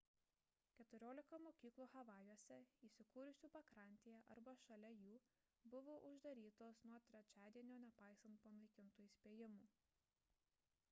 [0.77, 2.55] keturiolika mokyklų havajuose
[2.87, 5.11] įsikūrusių pakrantėje arba šalia jų
[5.75, 9.69] buvo uždarytos nuo trečiadienio nepaisant panaikintų įspėjimų